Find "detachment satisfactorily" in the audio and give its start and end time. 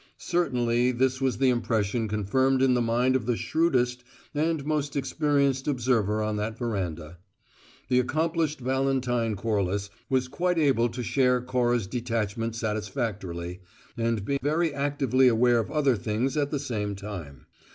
11.85-13.59